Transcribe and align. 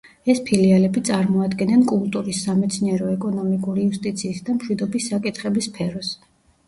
ეს 0.33 0.39
ფილიალები 0.45 1.03
წარმოადგენენ 1.09 1.83
კულტურის, 1.91 2.39
სამეცნიერო, 2.47 3.11
ეკონომიკურ, 3.17 3.77
იუსტიციის 3.85 4.41
და 4.49 4.57
მშვიდობის 4.59 5.11
საკითხების 5.15 5.71
სფეროს. 5.73 6.11